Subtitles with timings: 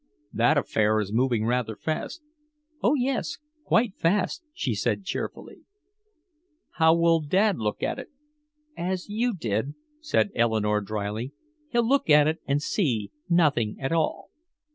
[0.33, 2.23] "That affair is moving rather fast."
[2.81, 5.59] "Oh yes, quite fast," she said cheerfully.
[6.77, 8.07] "How will Dad look at it?"
[8.75, 8.93] I asked.
[9.03, 11.33] "As you did," said Eleanore dryly.
[11.69, 14.31] "He'll look at it and see nothing at all."